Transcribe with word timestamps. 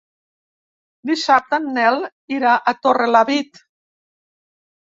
Dissabte 1.09 1.59
en 1.63 1.67
Nel 1.75 2.01
irà 2.39 2.55
a 2.73 2.75
Torrelavit. 2.87 3.65